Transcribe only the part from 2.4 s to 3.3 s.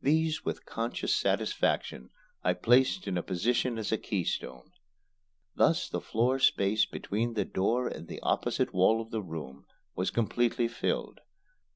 I placed in